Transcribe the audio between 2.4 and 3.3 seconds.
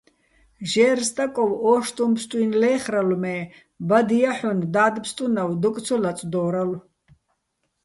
ლე́ხრალო̆,